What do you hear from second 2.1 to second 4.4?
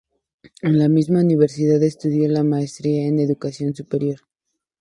la Maestría en Educación Superior.